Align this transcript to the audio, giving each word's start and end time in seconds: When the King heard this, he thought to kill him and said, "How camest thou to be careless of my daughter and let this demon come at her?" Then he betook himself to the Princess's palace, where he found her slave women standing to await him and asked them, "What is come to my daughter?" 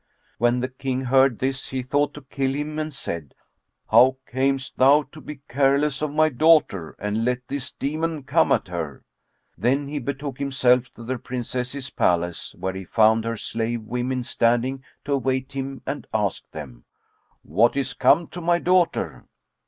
When 0.39 0.61
the 0.61 0.67
King 0.67 1.01
heard 1.01 1.37
this, 1.37 1.67
he 1.69 1.83
thought 1.83 2.15
to 2.15 2.23
kill 2.23 2.55
him 2.55 2.79
and 2.79 2.91
said, 2.91 3.35
"How 3.91 4.17
camest 4.25 4.77
thou 4.77 5.03
to 5.11 5.21
be 5.21 5.41
careless 5.47 6.01
of 6.01 6.11
my 6.11 6.27
daughter 6.29 6.95
and 6.97 7.23
let 7.23 7.47
this 7.47 7.71
demon 7.71 8.23
come 8.23 8.51
at 8.51 8.67
her?" 8.67 9.03
Then 9.59 9.87
he 9.89 9.99
betook 9.99 10.39
himself 10.39 10.89
to 10.93 11.03
the 11.03 11.19
Princess's 11.19 11.91
palace, 11.91 12.55
where 12.57 12.73
he 12.73 12.83
found 12.83 13.25
her 13.25 13.37
slave 13.37 13.83
women 13.83 14.23
standing 14.23 14.83
to 15.05 15.13
await 15.13 15.51
him 15.51 15.83
and 15.85 16.07
asked 16.15 16.51
them, 16.51 16.85
"What 17.43 17.77
is 17.77 17.93
come 17.93 18.25
to 18.29 18.41
my 18.41 18.57
daughter?" 18.57 19.27